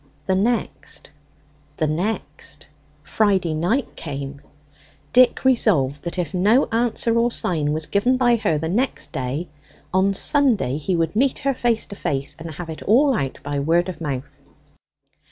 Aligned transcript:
The 0.25 0.33
next. 0.33 1.11
The 1.77 1.85
next. 1.85 2.65
Friday 3.03 3.53
night 3.53 3.95
came. 3.95 4.41
Dick 5.13 5.45
resolved 5.45 6.01
that 6.01 6.17
if 6.17 6.33
no 6.33 6.65
answer 6.71 7.15
or 7.19 7.29
sign 7.29 7.71
were 7.71 7.81
given 7.81 8.17
by 8.17 8.37
her 8.37 8.57
the 8.57 8.67
next 8.67 9.11
day, 9.11 9.47
on 9.93 10.15
Sunday 10.15 10.77
he 10.77 10.95
would 10.95 11.15
meet 11.15 11.37
her 11.37 11.53
face 11.53 11.85
to 11.85 11.95
face, 11.95 12.35
and 12.39 12.49
have 12.49 12.71
it 12.71 12.81
all 12.81 13.15
out 13.15 13.37
by 13.43 13.59
word 13.59 13.89
of 13.89 14.01
mouth. 14.01 14.41